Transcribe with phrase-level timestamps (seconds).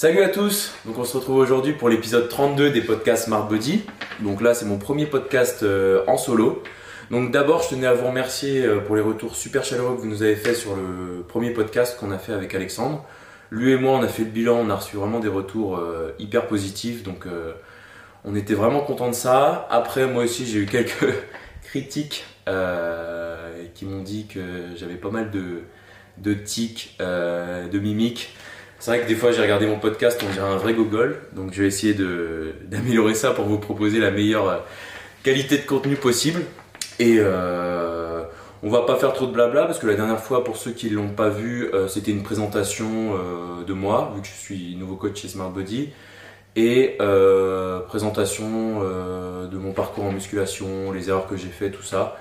[0.00, 3.82] Salut à tous, donc on se retrouve aujourd'hui pour l'épisode 32 des podcasts Smart Body.
[4.20, 6.62] Donc là c'est mon premier podcast euh, en solo.
[7.10, 10.08] Donc d'abord je tenais à vous remercier euh, pour les retours super chaleureux que vous
[10.08, 13.04] nous avez fait sur le premier podcast qu'on a fait avec Alexandre.
[13.50, 16.14] Lui et moi on a fait le bilan, on a reçu vraiment des retours euh,
[16.18, 17.26] hyper positifs donc
[18.24, 19.68] on était vraiment content de ça.
[19.70, 21.12] Après moi aussi j'ai eu quelques
[21.62, 24.40] critiques qui m'ont dit que
[24.76, 25.64] j'avais pas mal de,
[26.16, 28.34] de tics, de mimiques.
[28.80, 31.52] C'est vrai que des fois j'ai regardé mon podcast, on dirait un vrai Google, donc
[31.52, 31.94] je vais essayer
[32.64, 34.56] d'améliorer ça pour vous proposer la meilleure euh,
[35.22, 36.40] qualité de contenu possible.
[36.98, 38.22] Et euh,
[38.62, 40.90] on va pas faire trop de blabla parce que la dernière fois, pour ceux qui
[40.90, 43.18] ne l'ont pas vu, euh, c'était une présentation
[43.66, 45.90] de moi, vu que je suis nouveau coach chez Smart Body,
[46.56, 46.96] et
[47.86, 52.16] présentation de mon parcours en musculation, les erreurs que j'ai fait, tout ça.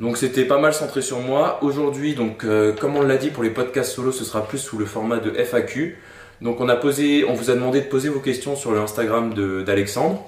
[0.00, 1.58] Donc c'était pas mal centré sur moi.
[1.62, 4.78] Aujourd'hui, donc euh, comme on l'a dit pour les podcasts solo, ce sera plus sous
[4.78, 5.98] le format de FAQ.
[6.40, 9.34] Donc on a posé, on vous a demandé de poser vos questions sur le Instagram
[9.64, 10.24] d'Alexandre.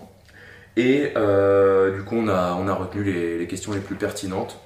[0.77, 4.59] Et euh, du coup on a, on a retenu les, questions les plus pertinentes.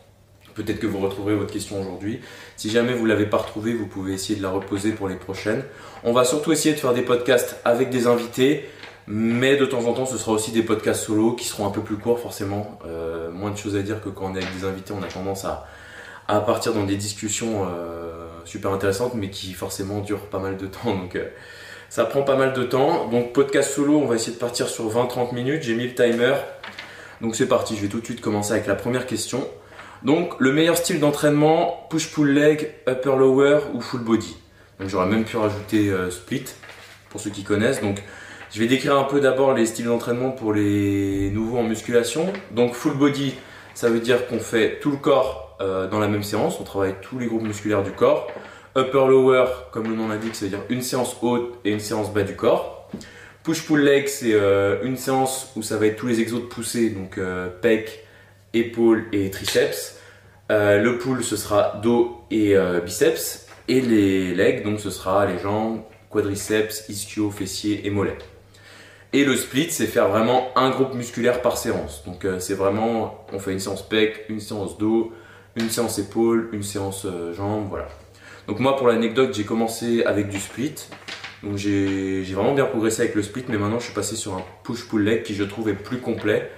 [0.55, 2.21] Peut-être que vous retrouverez votre question aujourd'hui.
[2.57, 5.17] Si jamais vous ne l'avez pas retrouvée, vous pouvez essayer de la reposer pour les
[5.17, 5.65] prochaines.
[6.05, 8.65] On va surtout essayer de faire des podcasts avec des invités.
[9.07, 11.83] Mais de temps en temps, ce sera aussi des podcasts solo qui seront un peu
[11.83, 12.79] plus courts, forcément.
[12.87, 15.09] Euh, moins de choses à dire que quand on est avec des invités, on a
[15.09, 15.67] tendance à,
[16.27, 20.67] à partir dans des discussions euh, super intéressantes, mais qui forcément durent pas mal de
[20.67, 20.95] temps.
[20.95, 21.29] Donc euh,
[21.91, 23.09] ça prend pas mal de temps.
[23.09, 25.63] Donc podcast solo, on va essayer de partir sur 20-30 minutes.
[25.63, 26.35] J'ai mis le timer.
[27.21, 29.47] Donc c'est parti, je vais tout de suite commencer avec la première question.
[30.03, 34.37] Donc le meilleur style d'entraînement, push-pull leg, upper-lower ou full body?
[34.81, 36.45] Donc j'aurais même pu rajouter split
[37.11, 37.81] pour ceux qui connaissent.
[37.81, 38.03] Donc
[38.55, 42.33] je vais décrire un peu d'abord les styles d'entraînement pour les nouveaux en musculation.
[42.53, 43.35] Donc full body,
[43.75, 46.95] ça veut dire qu'on fait tout le corps euh, dans la même séance, on travaille
[47.03, 48.29] tous les groupes musculaires du corps.
[48.77, 52.13] Upper lower, comme le nom l'indique, ça veut dire une séance haute et une séance
[52.15, 52.89] bas du corps.
[53.43, 56.47] Push pull leg, c'est euh, une séance où ça va être tous les exos de
[56.47, 58.07] poussée, donc euh, pec,
[58.53, 59.99] épaule et triceps.
[60.49, 63.49] le pull, ce sera dos et biceps.
[63.67, 68.19] Et les legs, donc ce sera les jambes, quadriceps, ischio, fessiers et mollets.
[69.15, 72.03] Et le split, c'est faire vraiment un groupe musculaire par séance.
[72.05, 75.13] Donc euh, c'est vraiment, on fait une séance pec, une séance dos,
[75.55, 77.87] une séance épaule, une séance euh, jambes, voilà.
[78.49, 80.75] Donc moi pour l'anecdote, j'ai commencé avec du split.
[81.45, 84.43] Donc j'ai vraiment bien progressé avec le split, mais maintenant je suis passé sur un
[84.65, 86.51] push-pull leg qui je trouve est plus complet.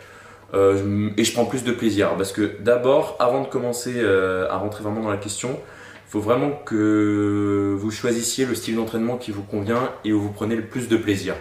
[0.55, 4.83] Euh, et je prends plus de plaisir parce que d'abord, avant de commencer à rentrer
[4.83, 5.61] vraiment dans la question,
[6.07, 10.33] il faut vraiment que vous choisissiez le style d'entraînement qui vous convient et où vous
[10.33, 11.35] prenez le plus de plaisir.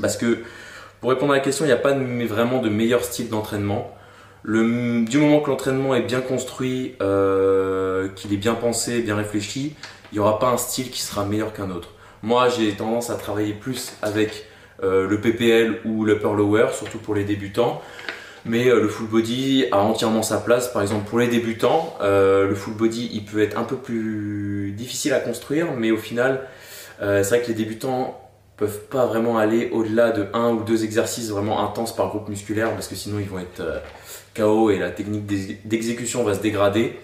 [0.00, 0.38] Parce que
[1.00, 3.94] pour répondre à la question, il n'y a pas vraiment de meilleur style d'entraînement.
[4.44, 9.76] du moment que l'entraînement est bien construit, euh, qu'il est bien pensé, bien réfléchi,
[10.10, 11.90] il n'y aura pas un style qui sera meilleur qu'un autre.
[12.22, 14.46] Moi, j'ai tendance à travailler plus avec
[14.82, 17.80] euh, le PPL ou l'upper lower, surtout pour les débutants.
[18.44, 20.68] Mais euh, le full body a entièrement sa place.
[20.72, 25.12] Par exemple, pour les débutants, le full body, il peut être un peu plus difficile
[25.12, 26.40] à construire, mais au final,
[27.00, 28.27] c'est vrai que les débutants
[28.58, 32.72] peuvent pas vraiment aller au-delà de un ou deux exercices vraiment intenses par groupe musculaire
[32.72, 33.78] parce que sinon ils vont être euh,
[34.34, 35.26] KO et la technique
[35.64, 36.98] d'exécution va se dégrader.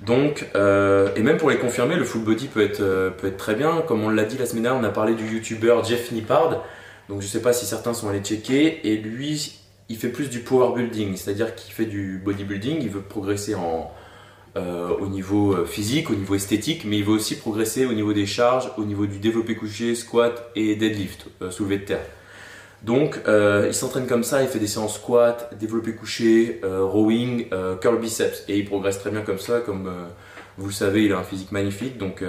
[0.00, 3.36] Donc, euh, et même pour les confirmer, le full body peut être, euh, peut être
[3.36, 3.82] très bien.
[3.86, 6.64] Comme on l'a dit la semaine dernière, on a parlé du youtubeur Jeff Nippard.
[7.08, 8.80] Donc je sais pas si certains sont allés checker.
[8.88, 13.02] Et lui, il fait plus du power building, c'est-à-dire qu'il fait du bodybuilding, il veut
[13.02, 13.90] progresser en,
[14.56, 18.12] euh, au niveau euh, physique, au niveau esthétique, mais il va aussi progresser au niveau
[18.12, 22.04] des charges, au niveau du développé couché, squat et deadlift, euh, soulevé de terre.
[22.82, 28.42] Donc il s'entraîne comme ça, il fait des séances squat, développé couché, rowing, curl biceps
[28.48, 29.92] et il progresse très bien comme ça, comme
[30.56, 32.24] vous le savez, il a un physique magnifique, donc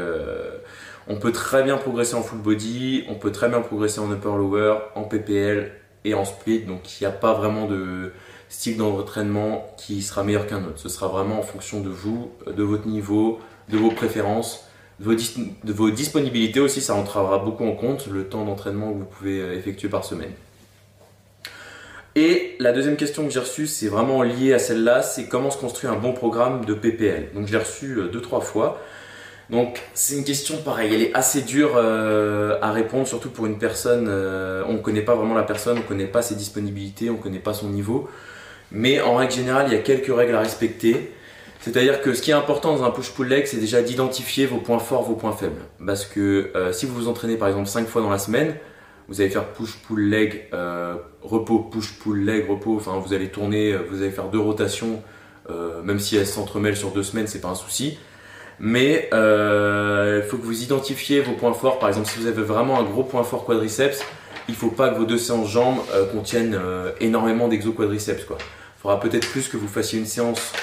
[1.07, 4.27] on peut très bien progresser en full body, on peut très bien progresser en upper
[4.27, 5.71] lower, en PPL
[6.03, 8.11] et en split, donc il n'y a pas vraiment de
[8.51, 10.77] style d'entraînement qui sera meilleur qu'un autre.
[10.77, 13.39] Ce sera vraiment en fonction de vous, de votre niveau,
[13.69, 14.65] de vos préférences,
[14.99, 16.81] de vos, disponibilités aussi.
[16.81, 20.33] Ça entrera beaucoup en compte le temps d'entraînement que vous pouvez euh, effectuer par semaine.
[22.15, 25.57] Et la deuxième question que j'ai reçue, c'est vraiment lié à celle-là, c'est comment se
[25.57, 27.29] construire un bon programme de PPL.
[27.33, 28.81] Donc je l'ai reçue euh, deux, trois fois.
[29.49, 33.57] Donc c'est une question pareille, elle est assez dure euh, à répondre, surtout pour une
[33.57, 37.13] personne, on ne connaît pas vraiment la personne, on ne connaît pas ses disponibilités, on
[37.13, 38.09] ne connaît pas son niveau.
[38.71, 41.11] Mais en règle générale, il y a quelques règles à respecter.
[41.61, 44.79] C'est-à-dire que ce qui est important dans un push-pull leg, c'est déjà d'identifier vos points
[44.79, 45.61] forts, vos points faibles.
[45.85, 48.55] Parce que euh, si vous vous entraînez par exemple 5 fois dans la semaine,
[49.07, 52.77] vous allez faire push-pull leg, euh, repos, push-pull leg, repos.
[52.77, 55.01] Enfin, vous allez tourner, euh, vous allez faire deux rotations,
[55.83, 57.99] même si elles s'entremêlent sur deux semaines, c'est pas un souci.
[58.57, 61.77] Mais il faut que vous identifiez vos points forts.
[61.77, 64.01] Par exemple, si vous avez vraiment un gros point fort quadriceps,
[64.47, 65.79] il ne faut pas que vos deux séances jambes
[66.13, 66.57] contiennent
[67.01, 68.25] énormément d'exo quadriceps.
[68.81, 70.53] Il faudra peut-être plus que vous fassiez une séance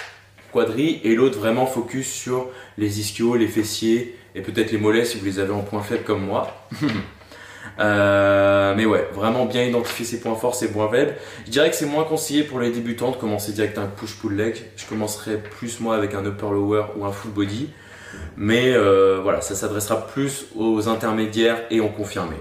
[0.53, 5.19] quadri et l'autre vraiment focus sur les ischios, les fessiers et peut-être les mollets si
[5.19, 6.67] vous les avez en point faible comme moi.
[7.81, 11.15] Euh, mais ouais, vraiment bien identifier ses points forts, ses points faibles.
[11.47, 14.57] Je dirais que c'est moins conseillé pour les débutants de commencer direct un push-pull leg.
[14.75, 17.71] Je commencerai plus moi avec un upper-lower ou un full body.
[18.37, 22.37] Mais euh, voilà, ça s'adressera plus aux intermédiaires et en confirmé.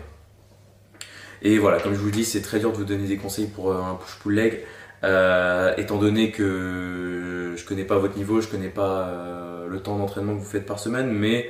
[1.44, 3.71] Et voilà, comme je vous dis, c'est très dur de vous donner des conseils pour
[3.71, 4.63] euh, un push-pull leg.
[5.03, 10.39] Étant donné que je connais pas votre niveau, je connais pas le temps d'entraînement que
[10.39, 11.49] vous faites par semaine, mais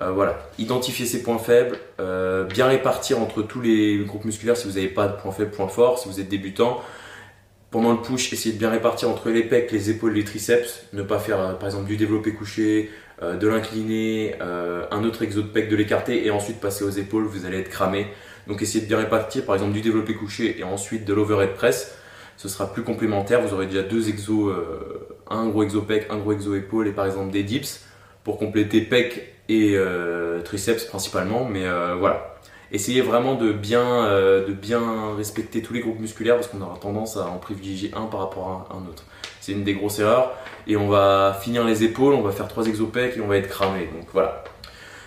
[0.00, 4.66] euh, voilà, identifier ses points faibles, euh, bien répartir entre tous les groupes musculaires si
[4.66, 6.80] vous n'avez pas de points faibles, points forts, si vous êtes débutant.
[7.70, 10.86] Pendant le push, essayez de bien répartir entre les pecs, les épaules, les triceps.
[10.92, 12.90] Ne pas faire euh, par exemple du développé couché,
[13.22, 17.46] de l'incliner, un autre exo de pec, de l'écarter et ensuite passer aux épaules, vous
[17.46, 18.08] allez être cramé.
[18.48, 21.96] Donc essayez de bien répartir par exemple du développé couché et ensuite de l'overhead press.
[22.36, 24.52] Ce sera plus complémentaire, vous aurez déjà deux exos,
[25.30, 27.84] un gros exo pec, un gros exo épaule et par exemple des dips
[28.24, 31.44] pour compléter pec et euh, triceps principalement.
[31.44, 32.36] Mais euh, voilà,
[32.70, 37.26] essayez vraiment de bien, euh, respecter tous les groupes musculaires parce qu'on aura tendance à
[37.26, 39.04] en privilégier un par rapport à un autre.
[39.40, 40.32] C'est une des grosses erreurs.
[40.66, 43.48] Et on va finir les épaules, on va faire trois exopecs et on va être
[43.48, 43.88] cramé.
[43.92, 44.44] Donc voilà.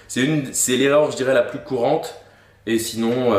[0.07, 2.15] C'est l'erreur, je dirais, la plus courante.
[2.67, 3.29] Et sinon,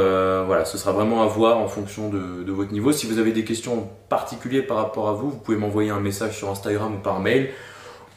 [0.46, 2.92] voilà, ce sera vraiment à voir en fonction de, votre niveau.
[2.92, 6.38] Si vous avez des questions particulières par rapport à vous, vous pouvez m'envoyer un message
[6.38, 7.50] sur Instagram ou par mail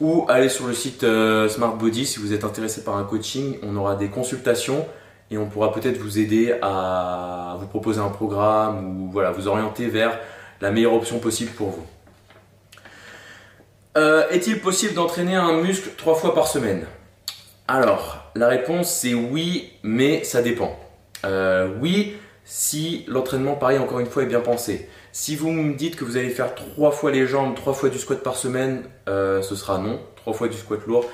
[0.02, 3.58] ou allez sur le site euh, Smart Body si vous êtes intéressé par un coaching.
[3.64, 4.86] On aura des consultations
[5.30, 9.88] et on pourra peut-être vous aider à vous proposer un programme ou voilà, vous orienter
[9.88, 10.18] vers
[10.62, 11.86] la meilleure option possible pour vous.
[13.98, 16.86] Euh, est-il possible d'entraîner un muscle trois fois par semaine?
[17.68, 20.78] Alors, la réponse c'est oui, mais ça dépend.
[21.26, 24.90] Euh, oui, si l'entraînement, pareil, encore une fois, est bien pensé.
[25.12, 27.98] Si vous me dites que vous allez faire trois fois les jambes, trois fois du
[27.98, 30.00] squat par semaine, euh, ce sera non.
[30.16, 31.06] Trois fois du squat lourd.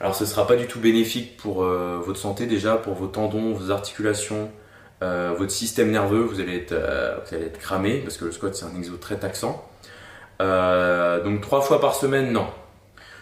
[0.00, 3.06] Alors ce ne sera pas du tout bénéfique pour euh, votre santé déjà, pour vos
[3.06, 4.50] tendons, vos articulations,
[5.00, 6.20] votre système nerveux.
[6.20, 9.16] Vous allez, être, vous allez être cramé parce que le squat c'est un exo très
[9.16, 9.66] taxant.
[10.38, 12.46] donc trois fois par semaine, non.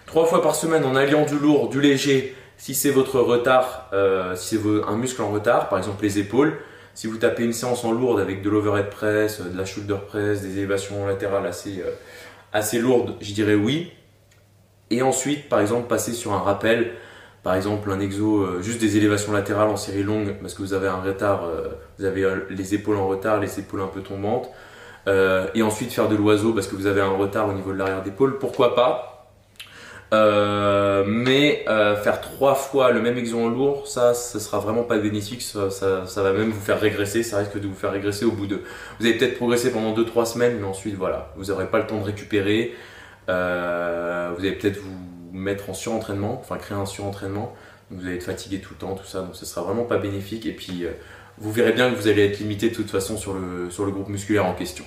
[0.07, 3.89] Trois fois par semaine en alliant du lourd, du léger, si c'est votre retard,
[4.35, 6.59] si c'est un muscle en retard, par exemple les épaules,
[6.99, 10.43] si vous tapez une séance en lourde avec de l'overhead press, de la shoulder press,
[10.43, 11.93] des élévations latérales assez, euh,
[12.53, 13.93] assez lourdes, je dirais oui.
[14.91, 16.95] Et ensuite, par exemple, passer sur un rappel,
[17.45, 20.73] par exemple un exo, euh, juste des élévations latérales en série longue, parce que vous
[20.73, 21.69] avez un retard, euh,
[22.01, 24.51] vous avez les épaules en retard, les épaules un peu tombantes.
[25.55, 28.03] et ensuite faire de l'oiseau parce que vous avez un retard au niveau de l'arrière
[28.03, 29.18] d'épaule, pourquoi pas
[30.15, 34.83] euh, mais euh, faire trois fois le même exo en lourd, ça, ce sera vraiment
[34.83, 35.43] pas bénéfique.
[35.43, 37.23] Ça, ça, va même vous faire régresser.
[37.23, 38.63] Ça risque de vous faire régresser au bout de.
[38.99, 41.99] Vous allez peut-être progresser pendant 2-3 semaines, mais ensuite, voilà, vous n'aurez pas le temps
[41.99, 42.75] de récupérer.
[43.29, 44.99] Euh, vous allez peut-être vous
[45.33, 47.55] mettre en surentraînement, enfin créer un surentraînement.
[47.91, 49.21] vous allez être fatigué tout le temps, tout ça.
[49.21, 50.47] Donc, ce sera vraiment pas bénéfique.
[50.47, 50.87] Et puis,
[51.37, 53.93] vous verrez bien que vous allez être limité de toute façon sur le, sur le
[53.93, 54.85] groupe musculaire en question.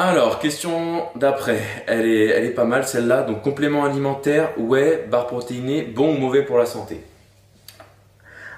[0.00, 1.60] Alors, question d'après.
[1.88, 3.22] Elle est, pas mal celle-là.
[3.22, 7.00] Donc, complément alimentaire, ouais, barre protéinée, bon ou mauvais pour la santé?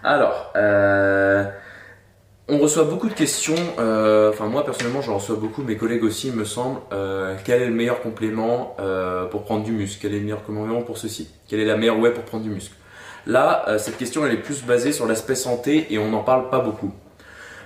[0.04, 1.44] Alors, euh,
[2.46, 3.55] on reçoit beaucoup de questions.
[3.79, 5.62] Euh, enfin, moi personnellement, j'en reçois beaucoup.
[5.62, 6.81] Mes collègues aussi, il me semble.
[6.93, 8.76] Euh, quel est le meilleur complément
[9.31, 9.98] pour prendre du muscle?
[10.03, 11.31] Quel est le meilleur complément pour ceci?
[11.48, 12.74] Quelle est la meilleure whey pour prendre du muscle?
[13.26, 16.60] Là, cette question, elle est plus basée sur l'aspect santé et on n'en parle pas
[16.60, 16.93] beaucoup.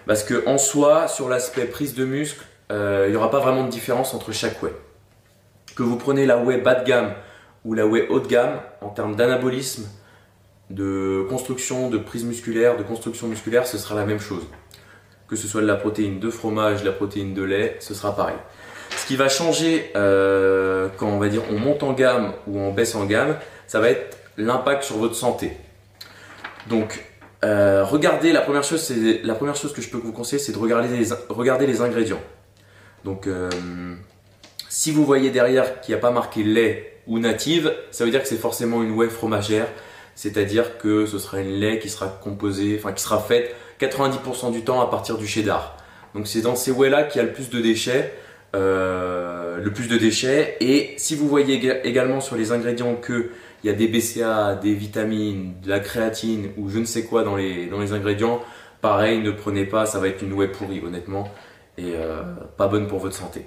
[0.07, 3.71] Parce que en soi, sur l'aspect prise de muscle, il n'y aura pas vraiment de
[3.71, 4.73] différence entre chaque whey.
[5.77, 7.15] Que vous prenez la whey bas de gamme
[7.65, 9.89] ou la whey haut de gamme, en termes d'anabolisme,
[10.71, 14.43] de construction de prise musculaire, de construction musculaire, ce sera la même chose.
[15.29, 18.15] Que ce soit de la protéine de fromage, de la protéine de lait, ce sera
[18.15, 18.37] pareil.
[18.97, 22.73] Ce qui va changer euh, quand on va dire on monte en gamme ou on
[22.73, 25.53] baisse en gamme, ça va être l'impact sur votre santé.
[26.69, 27.05] Donc,
[27.45, 28.93] euh, regardez, la première, chose,
[29.23, 32.21] la première chose que je peux vous conseiller, c'est de regarder les ingrédients.
[33.05, 33.51] Donc, euh,
[34.69, 38.23] si vous voyez derrière qu'il n'y a pas marqué lait ou native, ça veut dire
[38.23, 39.69] que c'est forcément une whey fromagère,
[40.15, 44.63] c'est-à-dire que ce sera une lait qui sera composée, enfin qui sera faite 90% du
[44.63, 45.77] temps à partir du cheddar.
[46.15, 48.13] Donc c'est dans ces whey là qu'il y a le plus de déchets,
[48.55, 50.57] euh, le plus de déchets.
[50.61, 53.29] Et si vous voyez également sur les ingrédients qu'il
[53.65, 57.37] y a des BCA, des vitamines, de la créatine ou je ne sais quoi dans
[57.37, 58.41] les, dans les ingrédients,
[58.81, 61.29] pareil, ne prenez pas, ça va être une whey pourrie honnêtement
[61.79, 62.23] et euh,
[62.57, 63.47] pas bonne pour votre santé.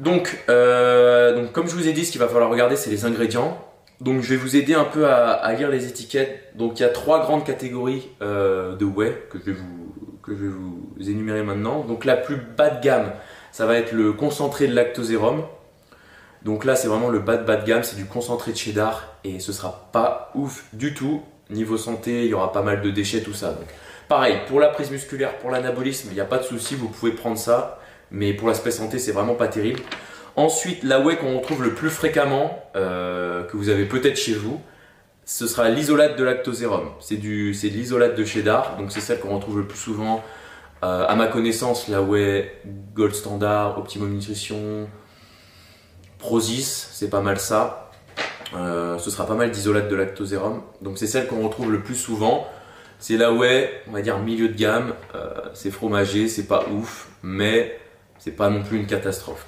[0.00, 3.04] Donc, euh, donc, comme je vous ai dit, ce qu'il va falloir regarder, c'est les
[3.04, 3.64] ingrédients.
[4.00, 6.56] Donc, je vais vous aider un peu à, lire les étiquettes.
[6.56, 11.08] Donc, il y a trois grandes catégories euh, de whey que je, vais vous, que
[11.08, 11.84] énumérer maintenant.
[11.84, 13.12] Donc, la plus bas de gamme,
[13.52, 15.44] ça va être le concentré de lactosérum.
[16.44, 19.14] Donc là, c'est vraiment le bas de bas de gamme, c'est du concentré de cheddar
[19.24, 21.22] et ce sera pas ouf du tout.
[21.50, 23.52] Niveau santé, il y aura pas mal de déchets, tout ça.
[23.52, 23.66] Donc,
[24.08, 27.12] pareil, pour la prise musculaire, pour l'anabolisme, il n'y a pas de souci, vous pouvez
[27.12, 27.80] prendre ça
[28.14, 29.80] mais pour l'aspect santé, c'est vraiment pas terrible.
[30.36, 34.60] Ensuite, la whey qu'on retrouve le plus fréquemment, euh, que vous avez peut-être chez vous,
[35.24, 36.90] ce sera l'isolate de lactosérum.
[37.00, 40.22] C'est de l'isolate de cheddar, donc c'est celle qu'on retrouve le plus souvent.
[40.82, 42.52] Euh, à ma connaissance, la whey
[42.94, 44.88] Gold Standard, Optimum Nutrition,
[46.18, 47.90] Prozis, c'est pas mal ça.
[48.54, 50.62] Euh, ce sera pas mal d'isolate de lactosérum.
[50.82, 52.46] Donc c'est celle qu'on retrouve le plus souvent.
[52.98, 54.94] C'est la whey, on va dire milieu de gamme.
[55.52, 57.78] c'est fromager, c'est pas ouf, mais
[58.18, 59.46] c'est pas non plus une catastrophe.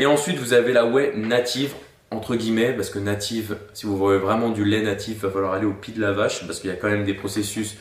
[0.00, 1.74] Et ensuite, vous avez la whey native,
[2.10, 5.52] entre guillemets, parce que native, si vous voulez vraiment du lait natif, il va falloir
[5.52, 7.76] aller au pied de la vache, parce qu'il y a quand même des processus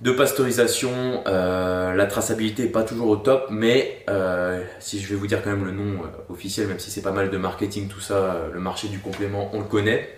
[0.00, 1.22] de pasteurisation.
[1.28, 5.40] Euh, la traçabilité n'est pas toujours au top, mais euh, si je vais vous dire
[5.40, 8.48] quand même le nom euh, officiel, même si c'est pas mal de marketing, tout ça,
[8.52, 10.08] le marché du complément, on le connaît.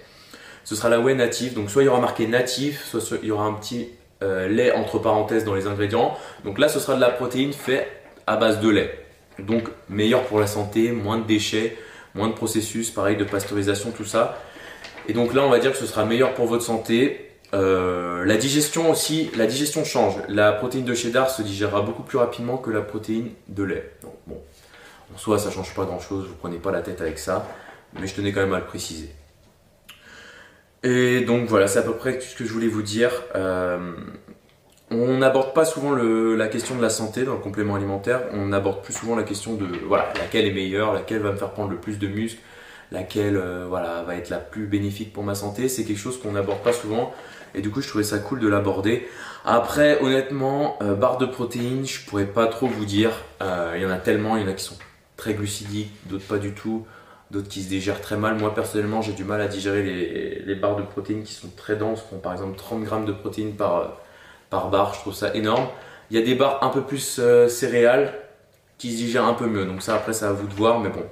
[0.64, 3.31] Ce sera la whey native, donc soit il y aura marqué natif, soit il y
[3.31, 3.88] aura un petit
[4.21, 6.16] lait entre parenthèses dans les ingrédients.
[6.45, 7.88] Donc là, ce sera de la protéine faite
[8.26, 9.04] à base de lait.
[9.38, 11.76] Donc meilleur pour la santé, moins de déchets,
[12.14, 14.38] moins de processus, pareil de pasteurisation, tout ça.
[15.09, 17.31] Et donc là, on va dire que ce sera meilleur pour votre santé.
[17.54, 20.14] Euh, la digestion aussi, la digestion change.
[20.28, 23.90] La protéine de cheddar se digérera beaucoup plus rapidement que la protéine de lait.
[24.02, 24.40] Donc, bon,
[25.14, 27.47] en soi, ça change pas grand chose, vous prenez pas la tête avec ça,
[28.00, 29.11] mais je tenais quand même à le préciser.
[30.83, 33.11] Et donc voilà, c'est à peu près tout ce que je voulais vous dire.
[33.35, 33.93] Euh,
[34.91, 38.83] on n'aborde pas souvent la question de la santé dans le complément alimentaire, on aborde
[38.83, 41.79] plus souvent la question de voilà, laquelle est meilleure, laquelle va me faire prendre le
[41.79, 42.41] plus de muscles,
[42.91, 45.69] laquelle euh, voilà, va être la plus bénéfique pour ma santé.
[45.69, 47.15] C'est quelque chose qu'on n'aborde pas souvent
[47.55, 49.09] et du coup je trouvais ça cool de l'aborder.
[49.45, 53.11] Après honnêtement, euh, barre de protéines, je pourrais pas trop vous dire.
[53.43, 54.79] Euh, il y en a tellement, il y en a qui sont
[55.17, 56.87] très glucidiques, d'autres pas du tout,
[57.33, 58.37] d'autres qui se digèrent très mal.
[58.39, 62.03] Moi personnellement j'ai du mal à digérer les, barres de protéines qui sont très denses,
[62.09, 63.99] qui ont par exemple 30 grammes de protéines par
[64.51, 65.67] par barre, je trouve ça énorme.
[66.11, 68.12] Il y a des barres un peu plus euh, céréales
[68.77, 70.91] qui se digèrent un peu mieux, donc ça après c'est à vous de voir, mais
[70.91, 71.05] bon,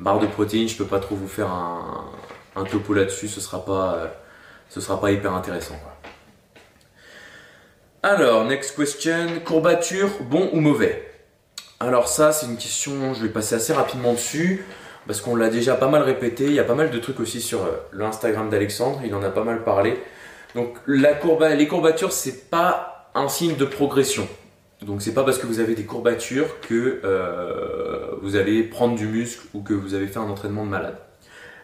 [0.00, 4.08] barre de protéines, je peux pas trop vous faire un, topo là-dessus, ce sera euh,
[4.68, 5.76] sera pas hyper intéressant.
[8.02, 11.06] Alors, next question, courbature, bon ou mauvais?
[11.80, 14.64] Alors ça, c'est une question, je vais passer assez rapidement dessus,
[15.06, 17.40] parce qu'on l'a déjà pas mal répété, il y a pas mal de trucs aussi
[17.40, 19.98] sur euh, l'Instagram d'Alexandre, il en a pas mal parlé.
[20.54, 21.18] Donc la
[21.54, 24.26] les courbatures, c'est pas un signe de progression.
[24.82, 29.06] Donc c'est pas parce que vous avez des courbatures que euh, vous allez prendre du
[29.06, 30.96] muscle ou que vous avez fait un entraînement de malade.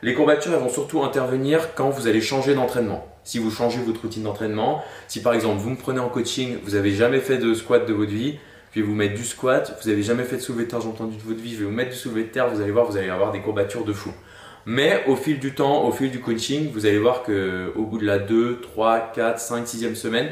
[0.03, 3.07] Les courbatures elles vont surtout intervenir quand vous allez changer d'entraînement.
[3.25, 6.75] Si vous changez votre routine d'entraînement, si par exemple vous me prenez en coaching, vous
[6.75, 8.39] avez jamais fait de squat de votre vie,
[8.77, 11.17] puis vous mettre du squat, vous avez jamais fait de soulevé de terre, j'ai entendu
[11.17, 12.99] de votre vie, je vais vous mettre du soulevé de terre, vous allez voir, vous
[12.99, 14.13] allez avoir des courbatures de fou.
[14.67, 17.97] Mais au fil du temps, au fil du coaching, vous allez voir que au bout
[17.97, 20.29] de la 2, 3, 4, 5, 6e semaine,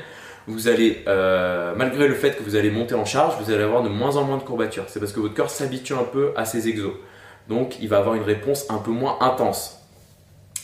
[0.46, 3.82] vous allez, euh, malgré le fait que vous allez monter en charge, vous allez avoir
[3.82, 4.84] de moins en moins de courbatures.
[4.88, 6.92] C'est parce que votre corps s'habitue un peu à ces exos.
[7.48, 9.80] Donc il va avoir une réponse un peu moins intense.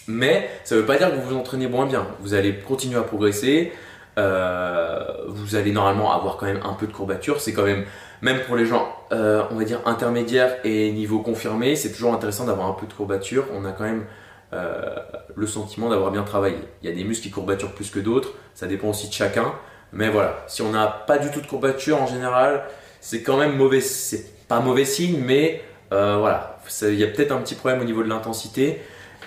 [0.07, 2.07] Mais ça ne veut pas dire que vous vous entraînez moins bien.
[2.21, 3.73] Vous allez continuer à progresser.
[4.21, 4.99] Euh,
[5.29, 7.41] vous allez normalement avoir quand même un peu de courbatures.
[7.41, 7.85] C'est quand même
[8.23, 12.45] même pour les gens, euh, on va dire, intermédiaires et niveau confirmé, c'est toujours intéressant
[12.45, 13.47] d'avoir un peu de courbature.
[13.55, 14.05] On a quand même
[14.53, 14.95] euh,
[15.35, 16.59] le sentiment d'avoir bien travaillé.
[16.83, 19.55] Il y a des muscles qui courbaturent plus que d'autres, ça dépend aussi de chacun.
[19.93, 22.65] Mais voilà, si on n'a pas du tout de courbature en général,
[23.01, 23.81] c'est quand même mauvais.
[23.81, 28.03] C'est pas mauvais signe, mais voilà, il y a peut-être un petit problème au niveau
[28.03, 28.83] de l'intensité.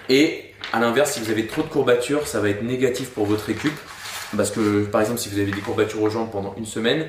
[0.08, 3.46] Et à l'inverse, si vous avez trop de courbatures, ça va être négatif pour votre
[3.46, 3.74] récup.
[4.36, 7.08] Parce que par exemple, si vous avez des courbatures aux jambes pendant une semaine,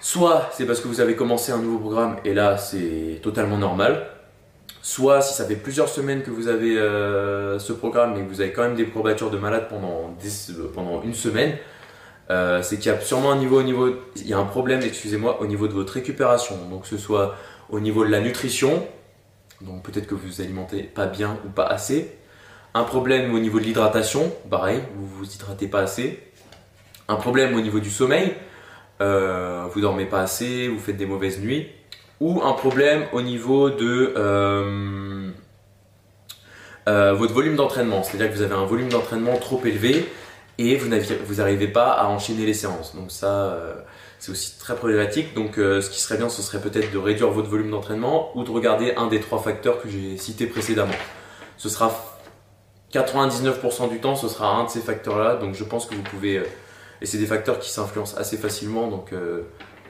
[0.00, 4.06] Soit c'est parce que vous avez commencé un nouveau programme et là c'est totalement normal.
[4.80, 8.40] Soit si ça fait plusieurs semaines que vous avez euh, ce programme et que vous
[8.40, 11.56] avez quand même des courbatures de malade pendant, euh, une semaine,
[12.30, 14.80] euh, c'est qu'il y a sûrement un niveau, au niveau, il y a un problème,
[14.82, 16.56] excusez-moi, au niveau de votre récupération.
[16.70, 17.34] Donc que ce soit
[17.68, 18.86] au niveau de la nutrition,
[19.60, 22.16] donc peut-être que vous vous alimentez pas bien ou pas assez.
[22.76, 26.22] Un problème au niveau de l'hydratation, pareil, vous vous hydratez pas assez.
[27.08, 28.34] Un problème au niveau du sommeil,
[29.00, 31.68] euh, vous dormez pas assez, vous faites des mauvaises nuits,
[32.20, 35.30] ou un problème au niveau de euh,
[36.86, 40.06] euh, votre volume d'entraînement, c'est-à-dire que vous avez un volume d'entraînement trop élevé
[40.58, 42.94] et vous n'arrivez pas à enchaîner les séances.
[42.94, 43.58] Donc ça,
[44.18, 45.32] c'est aussi très problématique.
[45.32, 48.50] Donc ce qui serait bien, ce serait peut-être de réduire votre volume d'entraînement ou de
[48.50, 50.92] regarder un des trois facteurs que j'ai cités précédemment.
[51.56, 52.15] Ce sera
[52.96, 55.36] 99% du temps, ce sera un de ces facteurs-là.
[55.36, 56.42] Donc je pense que vous pouvez...
[57.00, 58.88] et c'est des facteurs qui s'influencent assez facilement.
[58.88, 59.12] Donc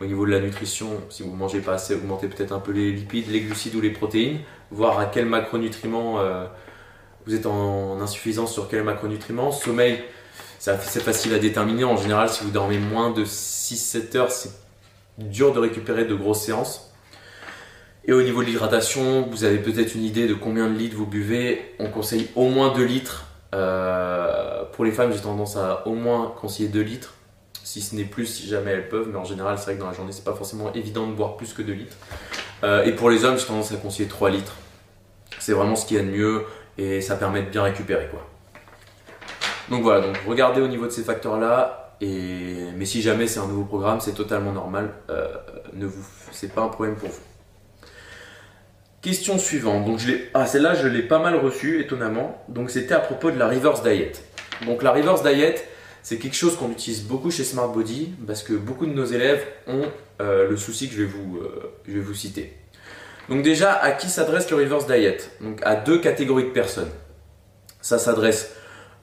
[0.00, 2.72] au niveau de la nutrition, si vous ne mangez pas assez, augmentez peut-être un peu
[2.72, 6.46] les lipides, les glucides ou les protéines, voir à quel macronutriments euh,
[7.26, 9.52] vous êtes en insuffisance sur quel macronutriments.
[9.52, 10.02] Sommeil,
[10.58, 11.84] c'est facile à déterminer.
[11.84, 14.52] En général, si vous dormez moins de 6-7 heures, c'est
[15.18, 16.92] dur de récupérer de grosses séances.
[18.06, 21.06] Et au niveau de l'hydratation, vous avez peut-être une idée de combien de litres vous
[21.06, 21.74] buvez.
[21.80, 23.26] On conseille au moins 2 litres.
[23.54, 27.14] Euh, pour les femmes, j'ai tendance à au moins conseiller 2 litres
[27.66, 29.88] si ce n'est plus si jamais elles peuvent, mais en général, c'est vrai que dans
[29.88, 31.96] la journée, c'est pas forcément évident de boire plus que 2 litres.
[32.62, 34.54] Euh, et pour les hommes, j'ai tendance à conseiller 3 litres.
[35.40, 36.44] C'est vraiment ce qu'il y a de mieux
[36.78, 38.24] et ça permet de bien récupérer quoi.
[39.68, 41.96] Donc voilà, donc regardez au niveau de ces facteurs-là.
[42.00, 42.70] Et...
[42.76, 44.92] Mais si jamais c'est un nouveau programme, c'est totalement normal.
[45.10, 45.26] Euh,
[45.72, 46.06] ne vous...
[46.30, 47.20] C'est pas un problème pour vous.
[49.06, 49.84] Question suivante.
[49.84, 52.42] Donc je ah, celle-là, je l'ai pas mal reçue, étonnamment.
[52.48, 54.14] Donc c'était à propos de la reverse diet.
[54.66, 55.64] Donc la reverse diet,
[56.02, 59.46] c'est quelque chose qu'on utilise beaucoup chez Smart Body parce que beaucoup de nos élèves
[59.68, 59.84] ont
[60.20, 62.52] euh, le souci que je vais, vous, euh, je vais vous citer.
[63.28, 65.30] Donc déjà, à qui s'adresse le reverse diet?
[65.40, 66.90] Donc à deux catégories de personnes.
[67.80, 68.56] Ça s'adresse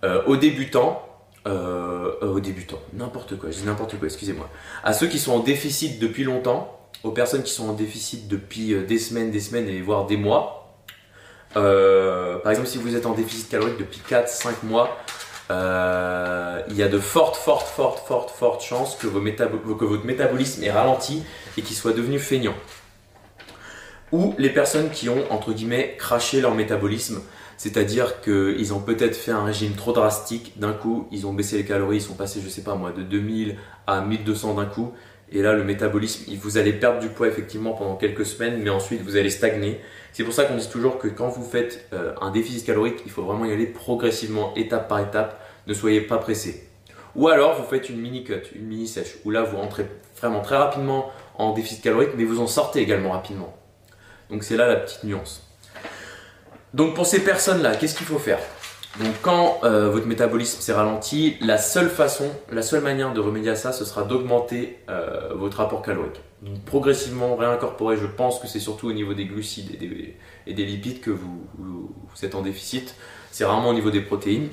[0.03, 1.01] euh, aux débutants,
[1.45, 4.49] aux débutants, n'importe quoi, je dis n'importe quoi, excusez-moi.
[4.83, 8.75] À ceux qui sont en déficit depuis longtemps, aux personnes qui sont en déficit depuis
[8.85, 10.77] des semaines, des semaines et voire des mois.
[11.53, 14.97] par exemple, si vous êtes en déficit calorique depuis 4-5 mois,
[15.51, 20.63] euh, il y a de fortes, fortes, fortes, fortes, fortes chances que, que votre métabolisme
[20.63, 21.23] est ralenti
[21.57, 22.55] et qu'il soit devenu feignant.
[24.11, 27.21] Ou les personnes qui ont, entre guillemets, craché leur métabolisme,
[27.57, 31.65] c'est-à-dire qu'ils ont peut-être fait un régime trop drastique, d'un coup, ils ont baissé les
[31.65, 33.57] calories, ils sont passés, je sais pas moi, de 2000
[33.87, 34.93] à 1200 d'un coup,
[35.33, 39.01] et là, le métabolisme, vous allez perdre du poids effectivement pendant quelques semaines, mais ensuite
[39.01, 39.81] vous allez stagner.
[40.11, 43.11] C'est pour ça qu'on dit toujours que quand vous faites euh, un déficit calorique, il
[43.11, 45.43] faut vraiment y aller progressivement, étape par étape.
[45.65, 46.69] Ne soyez pas pressé.
[47.15, 49.87] Ou alors vous faites une mini cut, une mini sèche, où là vous rentrez
[50.21, 53.57] vraiment très rapidement en déficit calorique, mais vous en sortez également rapidement.
[54.29, 55.47] Donc c'est là la petite nuance.
[56.75, 58.39] Donc pour ces personnes-là, qu'est-ce qu'il faut faire?
[58.99, 63.49] Donc quand euh, votre métabolisme s'est ralenti, la seule façon, la seule manière de remédier
[63.49, 66.21] à ça, ce sera d'augmenter euh, votre apport calorique.
[66.43, 69.81] Donc progressivement réincorporer, je pense que c'est surtout au niveau des glucides
[70.45, 71.41] et des, lipides que vous,
[72.21, 72.95] êtes en déficit.
[73.31, 74.49] C'est rarement au niveau des protéines.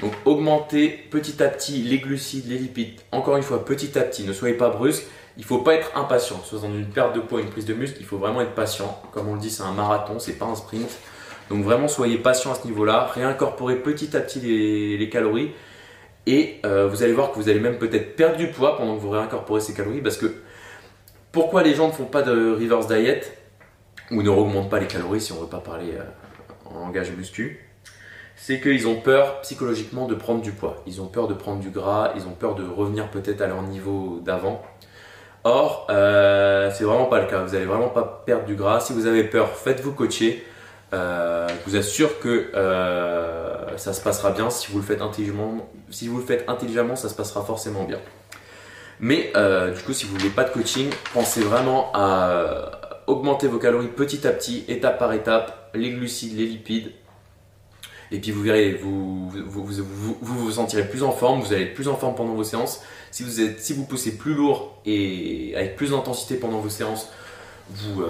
[0.00, 4.24] Donc augmenter petit à petit les glucides, les lipides, encore une fois petit à petit,
[4.24, 5.04] ne soyez pas brusque.
[5.36, 7.74] Il ne faut pas être impatient, soit dans une perte de poids, une prise de
[7.74, 9.02] muscle, il faut vraiment être patient.
[9.12, 10.88] Comme on le dit, c'est un marathon, c'est pas un sprint.
[11.50, 15.52] Donc vraiment, soyez patient à ce niveau-là, réincorporez petit à petit les, calories
[16.26, 19.00] et euh, vous allez voir que vous allez même peut-être perdre du poids pendant que
[19.00, 20.34] vous réincorporez ces calories parce que
[21.32, 23.20] pourquoi les gens ne font pas de reverse diet
[24.10, 27.10] ou ne augmentent pas les calories si on ne veut pas parler euh, en langage
[27.12, 27.64] muscu
[28.36, 30.82] c'est qu'ils ont peur psychologiquement de prendre du poids.
[30.86, 33.62] Ils ont peur de prendre du gras, ils ont peur de revenir peut-être à leur
[33.62, 34.62] niveau d'avant.
[35.44, 37.42] Or, euh, c'est vraiment pas le cas.
[37.42, 38.80] Vous n'allez vraiment pas perdre du gras.
[38.80, 40.44] Si vous avez peur, faites-vous coacher.
[40.94, 45.68] Euh, je vous assure que euh, ça se passera bien si vous le faites intelligemment.
[45.90, 47.98] Si vous le faites intelligemment, ça se passera forcément bien.
[49.00, 53.58] Mais euh, du coup, si vous voulez pas de coaching, pensez vraiment à augmenter vos
[53.58, 56.92] calories petit à petit, étape par étape, les glucides, les lipides.
[58.12, 61.74] Et puis vous verrez, vous vous, vous, vous, sentirez plus en forme, vous allez être
[61.74, 62.82] plus en forme pendant vos séances.
[63.10, 67.08] Si vous, êtes, si vous poussez plus lourd et avec plus d'intensité pendant vos séances,
[67.70, 68.02] vous,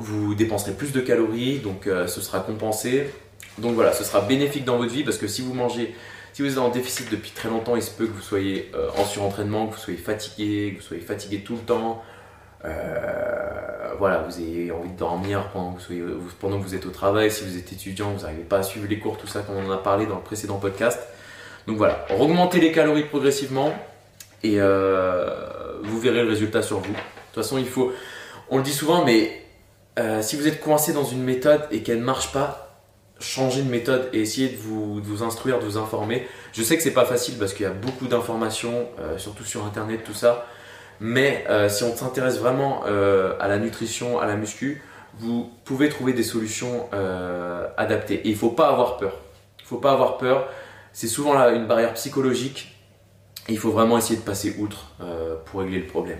[0.00, 3.10] vous, dépenserez plus de calories, donc euh, ce sera compensé.
[3.58, 5.94] Donc voilà, ce sera bénéfique dans votre vie parce que si vous mangez,
[6.32, 8.88] si vous êtes en déficit depuis très longtemps, il se peut que vous soyez euh,
[8.96, 12.02] en surentraînement, que vous soyez fatigué, que vous soyez fatigué tout le temps.
[12.64, 16.90] Euh, voilà, vous ayez envie de dormir pendant que, vous pendant que vous êtes au
[16.90, 19.56] travail, si vous êtes étudiant, vous n'arrivez pas à suivre les cours, tout ça comme
[19.56, 21.00] on en a parlé dans le précédent podcast.
[21.66, 23.72] Donc voilà, augmentez les calories progressivement
[24.42, 26.96] et vous verrez le résultat sur vous.
[27.30, 27.92] De toute façon, il faut,
[28.50, 29.40] on le dit souvent, mais
[30.00, 32.74] euh, si vous êtes coincé dans une méthode et qu'elle ne marche pas,
[33.20, 36.26] changez de méthode et essayez de vous, instruire, de vous informer.
[36.52, 39.64] Je sais que c'est pas facile parce qu'il y a beaucoup d'informations, euh, surtout sur
[39.64, 40.46] internet, tout ça.
[40.98, 44.82] Mais euh, si on s'intéresse vraiment à la nutrition, à la muscu,
[45.18, 46.88] vous pouvez trouver des solutions
[47.76, 48.14] adaptées.
[48.14, 49.12] Et il ne faut pas avoir peur.
[49.60, 50.48] Il ne faut pas avoir peur.
[50.92, 52.74] C'est souvent une barrière psychologique.
[53.48, 54.92] Il faut vraiment essayer de passer outre
[55.46, 56.18] pour régler le problème.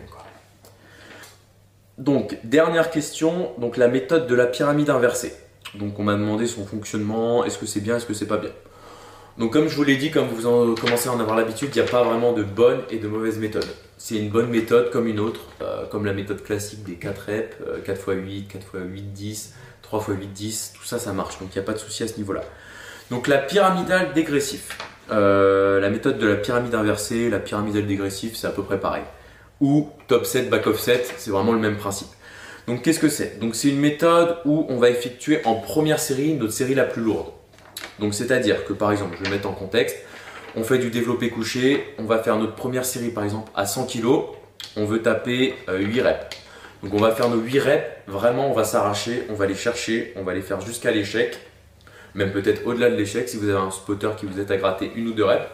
[2.00, 5.34] Donc, dernière question, donc la méthode de la pyramide inversée.
[5.74, 8.50] Donc, on m'a demandé son fonctionnement, est-ce que c'est bien, est-ce que c'est pas bien.
[9.38, 11.80] Donc comme je vous l'ai dit, comme vous en commencez à en avoir l'habitude, il
[11.80, 13.64] n'y a pas vraiment de bonne et de mauvaise méthode.
[13.96, 17.56] C'est une bonne méthode comme une autre, euh, comme la méthode classique des 4 reps,
[17.86, 21.38] 4 x 8, 4 x 8, 10, 3 x 8, 10, tout ça, ça marche.
[21.38, 22.42] Donc il n'y a pas de souci à ce niveau-là.
[23.10, 24.76] Donc la pyramidale dégressif.
[25.10, 29.04] Euh, la méthode de la pyramide inversée, la pyramidale dégressif, c'est à peu près pareil.
[29.60, 32.08] Ou top 7, back off 7, c'est vraiment le même principe.
[32.66, 33.38] Donc qu'est-ce que c'est?
[33.38, 37.02] Donc c'est une méthode où on va effectuer en première série notre série la plus
[37.02, 37.28] lourde.
[37.98, 39.96] Donc c'est-à-dire que par exemple, je vais mettre en contexte,
[40.56, 43.86] on fait du développé couché, on va faire notre première série par exemple à 100
[43.86, 44.06] kg,
[44.76, 46.36] on veut taper 8 euh, reps.
[46.82, 50.14] Donc on va faire nos 8 reps, vraiment on va s'arracher, on va les chercher,
[50.16, 51.38] on va les faire jusqu'à l'échec,
[52.14, 54.90] même peut-être au-delà de l'échec si vous avez un spotter qui vous est à gratter
[54.94, 55.46] une ou deux reps.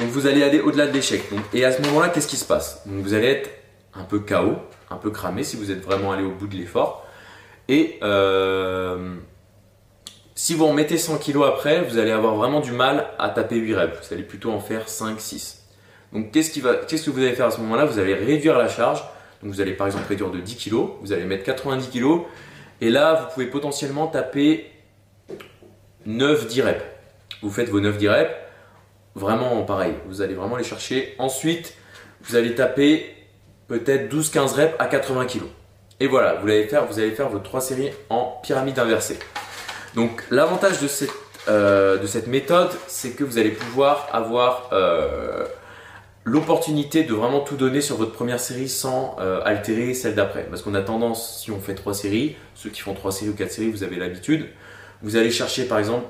[0.00, 1.22] Donc vous allez aller au-delà de l'échec.
[1.52, 2.82] Et à ce moment-là, qu'est-ce qui se passe?
[2.86, 3.50] Donc vous allez être
[3.94, 4.56] un peu KO,
[4.90, 7.06] un peu cramé si vous êtes vraiment allé au bout de l'effort.
[7.68, 9.14] Et euh,
[10.34, 13.56] si vous en mettez 100 kg après, vous allez avoir vraiment du mal à taper
[13.56, 14.08] 8 reps.
[14.08, 15.66] Vous allez plutôt en faire 5, 6.
[16.14, 17.84] Donc qu'est-ce, que vous allez faire à ce moment-là?
[17.84, 19.04] Vous allez réduire la charge.
[19.42, 22.22] Donc vous allez par exemple réduire de 10 kg, vous allez mettre 90 kg.
[22.80, 24.70] Et là, vous pouvez potentiellement taper
[26.08, 26.84] 9-10 reps.
[27.42, 28.30] Vous faites vos 9-10 reps.
[29.14, 31.14] Vraiment pareil, vous allez vraiment les chercher.
[31.18, 31.74] Ensuite,
[32.22, 33.14] vous allez taper
[33.68, 35.42] peut-être 12-15 reps à 80 kg.
[35.98, 39.18] Et voilà, vous allez faire, vous allez faire vos 3 séries en pyramide inversée.
[39.94, 41.10] Donc l'avantage de cette,
[41.48, 45.44] euh, méthode, c'est que vous allez pouvoir avoir euh,
[46.24, 50.44] l'opportunité de vraiment tout donner sur votre première série sans euh, altérer celle d'après.
[50.44, 53.34] Parce qu'on a tendance, si on fait trois séries, ceux qui font trois séries ou
[53.34, 54.46] quatre séries, vous avez l'habitude,
[55.02, 56.06] vous allez chercher par exemple,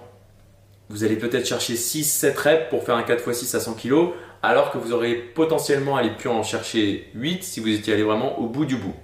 [0.90, 4.10] vous allez peut-être chercher 6-7 reps pour faire un 4x6 à 100 kg,
[4.42, 8.40] alors que vous aurez potentiellement allé pu en chercher 8 si vous étiez allé vraiment
[8.40, 8.94] au bout du bout.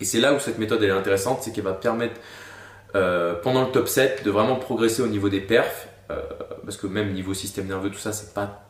[0.00, 2.20] Et c'est là où cette méthode est intéressante, c'est qu'elle va permettre
[2.94, 6.20] euh, pendant le top 7 de vraiment progresser au niveau des perfs, euh,
[6.64, 8.66] parce que même niveau système nerveux, tout ça, c'est pas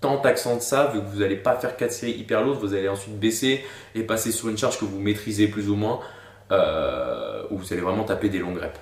[0.00, 2.74] tant accent de ça, vu que vous n'allez pas faire 4 séries hyper lourdes, vous
[2.74, 3.64] allez ensuite baisser
[3.96, 5.98] et passer sur une charge que vous maîtrisez plus ou moins,
[6.52, 8.78] euh, où vous allez vraiment taper des longues reps.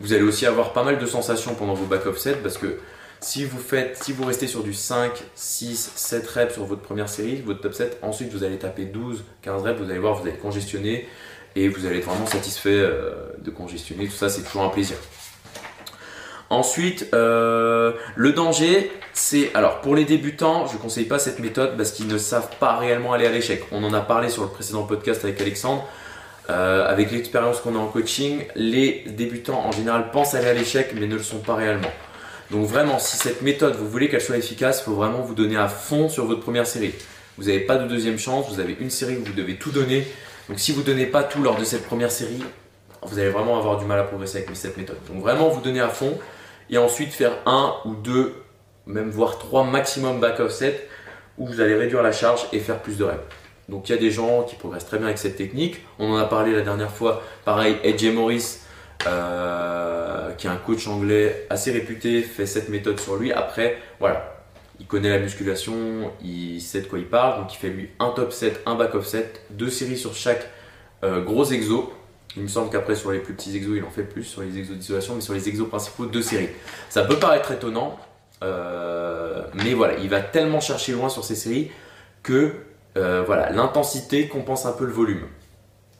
[0.00, 2.78] Vous allez aussi avoir pas mal de sensations pendant vos back off 7 parce que
[3.20, 7.08] si vous faites, si vous restez sur du 5, 6, 7 reps sur votre première
[7.08, 10.26] série, votre top 7, ensuite vous allez taper 12, 15 reps, vous allez voir, vous
[10.26, 11.06] allez congestionner
[11.54, 14.06] et vous allez être vraiment satisfait euh, de congestionner.
[14.06, 14.96] Tout ça, c'est toujours un plaisir.
[16.48, 21.76] Ensuite, euh, le danger, c'est alors pour les débutants, je ne conseille pas cette méthode
[21.76, 23.62] parce qu'ils ne savent pas réellement aller à l'échec.
[23.70, 25.86] On en a parlé sur le précédent podcast avec Alexandre.
[26.50, 30.92] Euh, avec l'expérience qu'on a en coaching, les débutants en général pensent aller à l'échec
[30.98, 31.92] mais ne le sont pas réellement.
[32.50, 35.56] Donc vraiment, si cette méthode, vous voulez qu'elle soit efficace, il faut vraiment vous donner
[35.56, 36.92] à fond sur votre première série.
[37.38, 40.04] Vous n'avez pas de deuxième chance, vous avez une série où vous devez tout donner.
[40.48, 42.42] Donc si vous ne donnez pas tout lors de cette première série,
[43.02, 44.98] vous allez vraiment avoir du mal à progresser avec cette méthode.
[45.06, 46.18] Donc vraiment vous donner à fond
[46.68, 48.34] et ensuite faire un ou deux,
[48.86, 50.88] même voire trois maximum back offset
[51.38, 53.22] où vous allez réduire la charge et faire plus de reps.
[53.70, 55.80] Donc il y a des gens qui progressent très bien avec cette technique.
[55.98, 57.22] On en a parlé la dernière fois.
[57.44, 58.58] Pareil, AJ Morris,
[59.06, 63.32] euh, qui est un coach anglais assez réputé, fait cette méthode sur lui.
[63.32, 64.42] Après, voilà,
[64.80, 68.10] il connaît la musculation, il sait de quoi il parle, donc il fait lui un
[68.10, 70.48] top set, un back off set, deux séries sur chaque
[71.04, 71.92] euh, gros exo.
[72.36, 74.58] Il me semble qu'après sur les plus petits exos, il en fait plus sur les
[74.58, 76.48] exos d'isolation, mais sur les exos principaux, deux séries.
[76.88, 77.98] Ça peut paraître étonnant,
[78.42, 81.70] euh, mais voilà, il va tellement chercher loin sur ces séries
[82.22, 82.54] que
[82.96, 85.26] euh, voilà, l'intensité compense un peu le volume.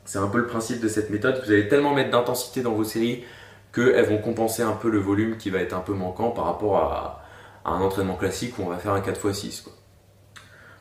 [0.04, 1.40] C'est un peu le principe de cette méthode.
[1.44, 3.24] Vous allez tellement mettre d'intensité dans vos séries
[3.72, 6.76] qu'elles vont compenser un peu le volume qui va être un peu manquant par rapport
[6.78, 7.24] à,
[7.64, 9.66] un entraînement classique où on va faire un 4x6.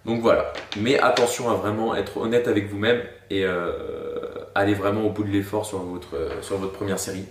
[0.05, 4.21] Donc voilà, mais attention à vraiment être honnête avec vous-même et euh,
[4.55, 7.25] aller vraiment au bout de l'effort sur votre, sur votre première série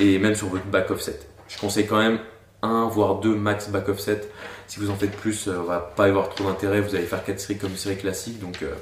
[0.00, 1.20] et même sur votre back offset.
[1.46, 2.18] Je conseille quand même
[2.62, 4.22] un voire deux max back offset.
[4.70, 6.80] Si vous en faites plus, euh, on va pas y avoir trop d'intérêt.
[6.80, 8.72] Vous allez faire 4 séries comme une série classique, donc euh,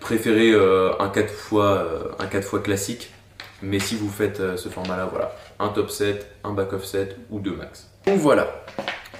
[0.00, 0.54] préférez
[0.98, 1.86] un 4 fois
[2.18, 3.12] un 4 fois classique.
[3.60, 7.54] Mais si vous faites ce format-là, voilà, un top set, un back offset ou deux
[7.54, 7.90] max.
[8.06, 8.64] Donc voilà.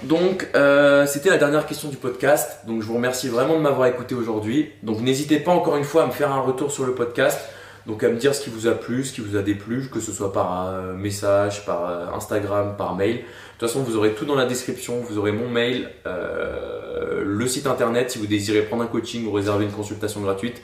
[0.03, 2.65] Donc euh, c'était la dernière question du podcast.
[2.65, 4.71] Donc je vous remercie vraiment de m'avoir écouté aujourd'hui.
[4.83, 7.39] Donc n'hésitez pas encore une fois à me faire un retour sur le podcast.
[7.87, 9.99] Donc à me dire ce qui vous a plu, ce qui vous a déplu, que
[9.99, 13.15] ce soit par euh, message, par euh, Instagram, par mail.
[13.15, 13.21] De
[13.59, 14.99] toute façon, vous aurez tout dans la description.
[14.99, 19.65] Vous aurez mon mail, le site internet si vous désirez prendre un coaching ou réserver
[19.65, 20.61] une consultation gratuite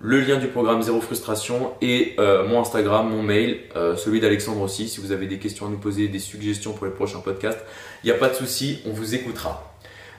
[0.00, 4.60] le lien du programme Zéro Frustration et euh, mon Instagram, mon mail, euh, celui d'Alexandre
[4.60, 4.88] aussi.
[4.88, 7.64] Si vous avez des questions à nous poser, des suggestions pour les prochains podcasts,
[8.02, 9.73] il n'y a pas de souci, on vous écoutera.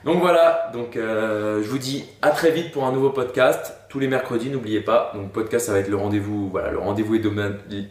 [0.06, 4.06] Donc voilà, euh, je vous dis à très vite pour un nouveau podcast tous les
[4.06, 5.10] mercredis, n'oubliez pas.
[5.16, 7.16] Donc podcast ça va être le rendez-vous, voilà, le rendez-vous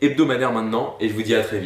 [0.02, 1.64] hebdomadaire maintenant et je vous dis à très vite.